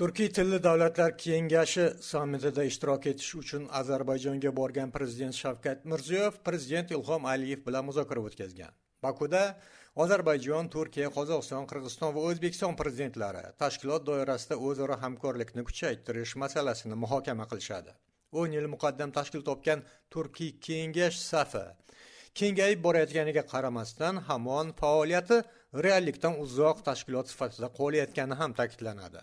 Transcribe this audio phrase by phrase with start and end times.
[0.00, 7.26] turkiy tilli davlatlar kengashi sammitida ishtirok etish uchun ozarbayjonga borgan prezident shavkat mirziyoyev prezident ilhom
[7.32, 8.70] aliyev bilan muzokara o'tkazgan.
[9.06, 9.42] Bakuda
[10.04, 17.92] ozarbayjon turkiya qozog'iston qirg'iziston va o'zbekiston prezidentlari tashkilot doirasida o'zaro hamkorlikni kuchaytirish masalasini muhokama qilishadi.
[18.40, 19.82] O'n yil muqaddam tashkil topgan
[20.14, 21.66] turkiy kengash safi
[22.38, 25.38] kengayib borayotganiga qaramasdan hamon faoliyati
[25.86, 29.22] reallikdan uzoq tashkilot sifatida qolayotgani ham ta'kidlanadi.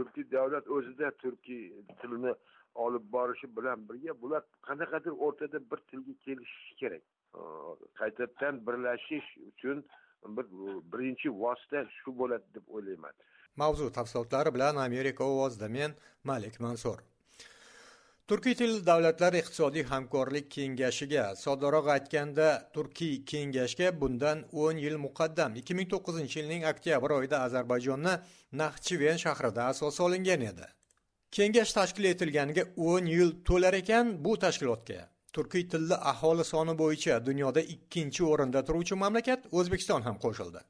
[0.00, 1.64] Turkiy davlat o'zida turkiy
[2.02, 2.34] tilini
[2.74, 7.02] olib borishi bilan birga bular qanaqadir o'rtada bir tilga kelishishi kerak.
[8.00, 9.84] Qaytadan birlashish uchun
[10.36, 10.46] bir
[10.92, 13.14] birinchi vosita shu bo'ladi deb o'ylayman.
[13.56, 15.90] Mavzu tafsilotlari bilan amerika ovozida men
[16.24, 16.98] malik mansur.
[18.30, 26.36] Turkiy tilli davlatlar iqtisodiy hamkorlik kengashiga soddaroq aytganda turkiy kengashga bundan 10 yil muqaddam 2009
[26.36, 28.14] yilning oktyabr oyida ozarbayjonni
[28.62, 30.68] naxchiven shahrida asos solingan edi.
[31.36, 35.00] Kengash tashkil etilganiga 10 yil to'lar ekan bu tashkilotga.
[35.32, 40.62] Turkiy tilli aholi soni bo'yicha dunyoda ikkinchi o'rinda turuvchi mamlakat o'zbekiston ham qo'shildi.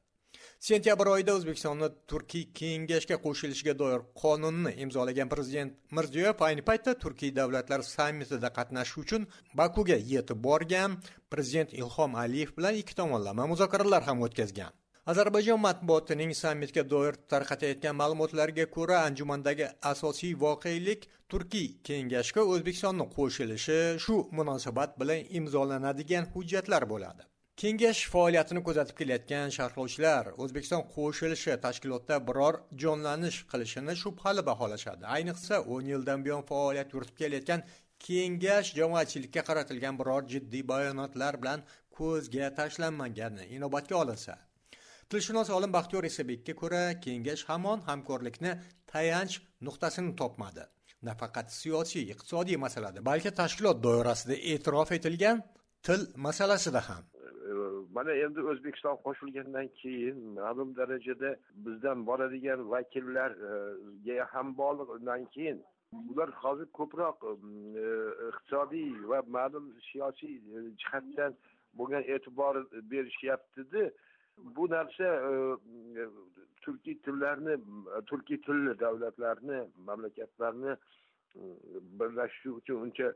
[0.61, 7.81] Sentyabr oyida o'zbekistonni turkiy kengashga qo'shilishiga doir qonunni imzolagan prezident mirziyoyev ayni paytda turkiy davlatlar
[7.87, 9.25] sammitida qatnashish uchun
[9.61, 10.99] bakuga yetib borgan.
[11.33, 14.71] Prezident ilhom aliyev bilan ikki tomonlama muzokaralar ham o'tkazgan.
[15.11, 24.21] Ozarbayjon matbuotining sammitga doir tarqatayotgan ma'lumotlarga ko'ra anjumandagi asosiy voqelik turkiy kengashga o'zbekistonni qo'shilishi shu
[24.37, 27.31] munosabat bilan imzolanadigan hujjatlar bo'ladi.
[27.61, 35.03] Kengash faoliyatini kuzatib kelayotgan sharhlovchilar o'zbekiston qo'shilishi tashkilotda biror jonlanish qilishini shubhali baholashadi.
[35.15, 37.61] Ayniqsa o'n yildan buyon faoliyat yuritib kelayotgan
[38.05, 41.59] kengash jamoatchilikka qaratilgan biror jiddiy bayonotlar bilan
[41.97, 44.33] ko'zga tashlanmagani inobatga olinsa.
[45.09, 48.51] Tilshunos olim baxtiyor isabekka ko'ra kengash hamon hamkorlikni
[48.93, 49.35] tayanch
[49.67, 50.63] nuqtasini topmadi.
[51.09, 55.37] Nafaqat siyosiy iqtisodiy masalada balki tashkilot doirasida e'tirof etilgan
[55.85, 57.03] til masalasida ham.
[57.95, 61.29] Mana endi o'zbekiston qo'shilgandan keyin ma'lum darajada
[61.65, 65.57] bizdan boradigan vakillarga e, ham bog'liqdan keyin
[66.07, 67.33] bular hozir ko'proq e,
[68.29, 71.35] iqtisodiy va ma'lum siyosiy e, jihatdan
[71.79, 72.55] bo'lgan e'tibor
[72.91, 73.83] berishyaptida
[74.55, 75.07] bu narsa
[76.63, 77.55] turkiy tillarni
[78.09, 80.73] turkiy tilli davlatlarni mamlakatlarni
[81.99, 83.07] birlashishi uchun uncha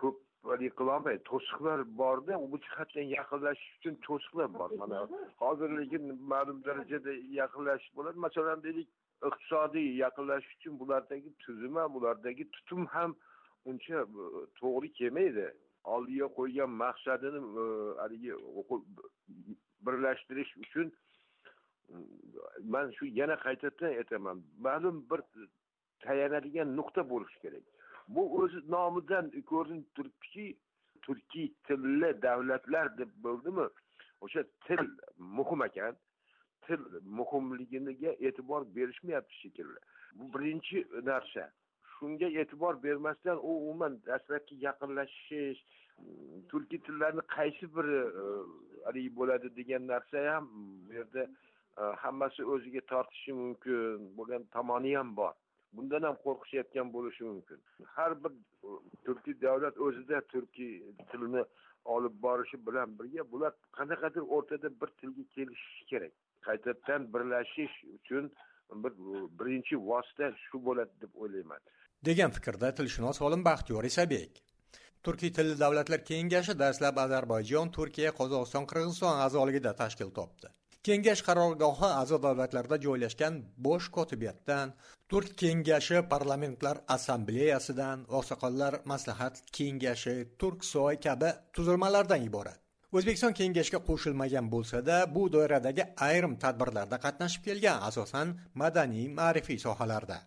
[0.00, 0.18] ko'p
[0.50, 4.70] haligi qilolmaydi to'siqlar borda bu jihatdan yaqinlashish uchun to'siqlar bor.
[4.82, 4.98] Mana
[5.42, 8.24] hozir lekin ma'lum darajada yaqinlashish bo'ladi.
[8.26, 8.88] Masalan deylik
[9.28, 13.10] iqtisodiy yaqinlashish uchun bulardagi tuzum ham bulardagi tutum ham
[13.70, 14.24] uncha e,
[14.60, 15.46] to'g'ri kelmaydi.
[15.94, 17.64] Oldiga qo'ygan maqsadini e,
[18.02, 18.32] haligi
[19.86, 20.88] birlashtirish uchun
[21.92, 21.96] e,
[22.74, 24.42] man shu yana qaytadan aytaman.
[24.66, 25.20] Ma'lum bir
[26.06, 27.64] tayanadigan nuqta bo'lishi kerak.
[28.14, 30.46] Bu o'zi nomidan ko'rinib turibdiki
[31.06, 33.66] turkiy tilli davlatlar deb bo'ldimi?
[34.24, 34.82] O'sha til
[35.38, 35.96] muhim ekan.
[36.66, 36.80] Til
[37.18, 39.80] muhimligiga e'tibor berishmayapti shekilli.
[40.16, 41.50] Bu birinchi narsa
[41.94, 45.62] shunga e'tibor bermasdan u umuman dastlabki yaqinlashish
[46.50, 48.24] turkiy tillarni qaysi biri e,
[48.86, 50.48] haligi bo'ladi degan narsa ham
[50.86, 51.22] bu yerda
[51.80, 55.34] e, hammasi o'ziga tortishi mumkin bo'lgan tomoni ham bor.
[55.76, 57.58] Bundan ham qo'rqishayotgan bo'lishi mumkin.
[57.96, 58.70] Har bir e,
[59.06, 60.72] turkiy davlat o'zida turkiy
[61.10, 61.44] tilini
[61.96, 66.12] olib borishi bilan birga bular qanaqadir o'rtada bir tilga kelishishi kerak.
[66.46, 68.30] Qaytadan birlashish uchun
[68.84, 71.60] bir e, birinchi vosita shu bo'ladi deb o'ylayman.
[72.08, 74.42] Degan fikrda tilshunos olim baxtiyor isabek
[75.06, 80.48] turkiy tilli davlatlar kengashi dastlab ozarbayjon turkiya qozog'iston qirg'iziston a'zoligida tashkil topdi.
[80.86, 83.34] Kengash qarorgohi a'zo davlatlarda joylashgan
[83.66, 84.72] bosh kotibiyatdan
[85.10, 92.58] turk kengashi parlamentlar assambleyasidan oqsoqollar maslahat kengashi turksoy kabi tuzilmalardan iborat
[92.98, 100.18] o'zbekiston kengashga qo'shilmagan bo'lsa-da, bu doiradagi ayrim tadbirlarda qatnashib kelgan, asosan madaniy, ma'rifiy sohalarda.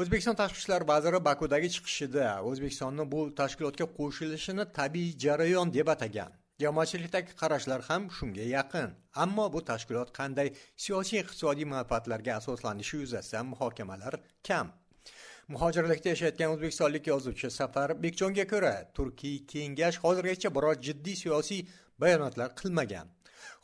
[0.00, 6.30] O'zbekiston tashqi ishlar vaziri Bakudagi chiqishida O'zbekistonni bu tashkilotga qo'shilishini tabiiy jarayon deb atagan.
[6.64, 8.90] Jamoatchilikdagi qarashlar ham shunga yaqin.
[9.24, 10.48] Ammo bu tashkilot qanday
[10.84, 14.14] siyosiy iqtisodiy manfaatlarga asoslanishi yuzasidan muhokamalar
[14.48, 14.72] kam.
[15.54, 21.66] Muhojirlikda yashayotgan o'zbekistonlik yozuvchi safar bekjonga ko'ra turkiy kengash hozirgacha biror jiddiy siyosiy
[22.04, 23.10] bayonotlar qilmagan.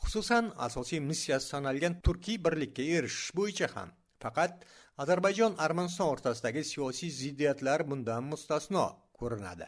[0.03, 3.89] Xususan asosiy missiyasi sanalgan turkiy birlikka erishish bo'yicha ham.
[4.23, 4.69] Faqat
[5.01, 8.85] ozarbayjon armaniston o'rtasidagi siyosiy ziddiyatlar bundan mustasno
[9.19, 9.67] ko'rinadi.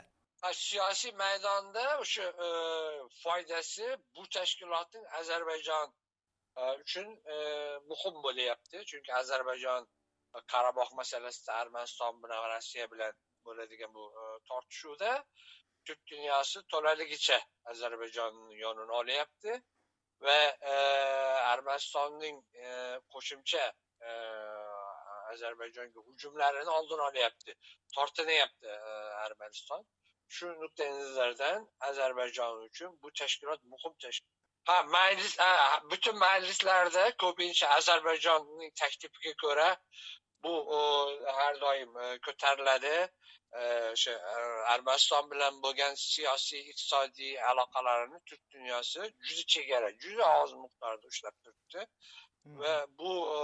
[0.50, 2.50] Siyosiy maydonda o'sha e,
[3.24, 5.88] foydasi bu tashkilotning ozarbayjon
[6.58, 7.36] e, uchun e,
[7.90, 8.86] muhim bo'lyapti.
[8.92, 9.84] Chunki ozarbayjon
[10.36, 13.14] e, qarabog' masalasida armaniston bilan va rossiya bilan
[13.46, 15.12] bo'ladigan bu e, tortishuvda
[15.86, 17.40] turk dunyosi to'laligicha
[17.72, 19.62] ozarbayjon yonini olyapti
[20.26, 20.40] va
[20.74, 20.76] e,
[21.54, 22.68] armanistonning e,
[23.14, 23.64] qo'shimcha
[24.10, 24.12] e,
[25.34, 27.58] ozarbayjonga hujumlarini oldini olyapti
[27.96, 28.78] tortinyapti
[29.26, 29.86] armaniston
[30.36, 34.38] shu nuqtai nazardan ozarbayjon uchun bu tashkilot muhim tashkilot.
[34.70, 35.34] Ha majlis
[35.92, 39.70] butun majlislarda ko'pincha ozarbayjonning taklifiga ko'ra
[40.44, 40.54] bu
[41.38, 42.96] har doim e, ko'tariladi.
[43.62, 44.36] O'sha e,
[44.74, 51.88] armaniston bilan bo'lgan siyosiy iqtisodiy aloqalarini turk dunyosi juda chegara juda oz miqdorda ushlab turibdi.
[52.62, 53.42] Va bu e,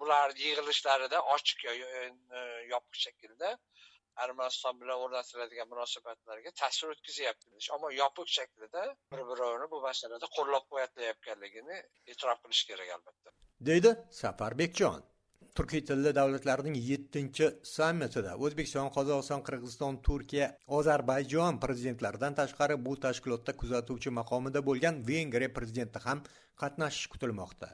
[0.00, 1.66] bular yig'ilishlarida ochiq
[2.72, 3.50] yopiq shaklda
[4.16, 7.46] armaniston bilan o'rnatiladigan munosabatlarga ta'sir o'tkazyapti
[7.76, 11.76] ammo yopiq shaklida bir birovini bu masalada qo'llab quvvatlayotganligini
[12.10, 13.30] e'tirof qilish kerak albatta.
[13.68, 13.90] Deydi
[14.22, 15.09] safarbekjon
[15.56, 20.46] turkiy tilli davlatlarning yettinchi sammitida o'zbekiston qozog'iston qirg'iziston turkiya
[20.78, 26.22] ozarbayjon prezidentlaridan tashqari bu tashkilotda kuzatuvchi maqomida bo'lgan vengriya prezidenti ham
[26.62, 27.68] qatnashishi kutilmoqda.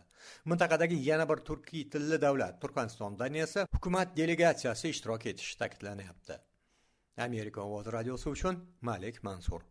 [0.51, 6.37] Mintaqadagi yana bir turkiy tilli davlat turkmanistondan esa hukumat delegatsiyasi ishtirok etishi ta'kidlanyapti.
[7.29, 9.63] Amerika ovozi radiosi uchun malik mansur.